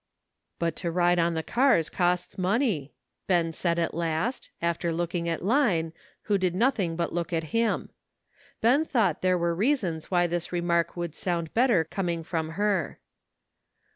"But 0.57 0.75
to 0.77 0.89
ride 0.89 1.19
on 1.19 1.35
the 1.35 1.43
cars 1.43 1.87
costs 1.87 2.35
money," 2.35 2.91
Ben 3.27 3.51
said 3.51 3.77
at 3.77 3.93
last, 3.93 4.49
after 4.59 4.91
looking 4.91 5.29
at 5.29 5.45
Line, 5.45 5.93
who 6.23 6.39
did 6.39 6.55
nothing 6.55 6.95
but 6.95 7.13
look 7.13 7.31
at 7.31 7.53
him. 7.57 7.91
Ben 8.61 8.83
thought 8.83 9.21
there 9.21 9.37
were 9.37 9.53
reasons 9.53 10.09
why 10.09 10.25
this 10.25 10.51
remark 10.51 10.97
would 10.97 11.13
sound 11.13 11.53
better 11.53 11.83
coming 11.83 12.23
from 12.23 12.53
her. 12.57 12.97